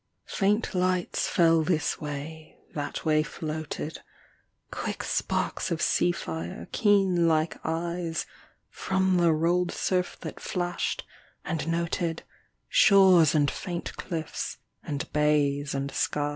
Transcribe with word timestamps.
Faint 0.25 0.73
lights 0.73 1.27
fell 1.27 1.61
this 1.61 2.01
way, 2.01 2.57
that 2.73 3.05
way 3.05 3.21
floated, 3.21 3.99
Quick 4.71 5.03
sparks 5.03 5.69
of 5.69 5.79
sea 5.79 6.11
fire 6.11 6.67
keen 6.71 7.27
like 7.27 7.59
eyes 7.63 8.25
From 8.71 9.17
the 9.17 9.31
rolled 9.31 9.71
surf 9.71 10.17
that 10.21 10.39
flashed, 10.39 11.03
and 11.45 11.67
noted 11.67 12.23
Shores 12.67 13.35
and 13.35 13.51
faint 13.51 13.95
clifls 13.95 14.57
and 14.81 15.07
bays 15.13 15.75
and 15.75 15.91
skies. 15.91 16.29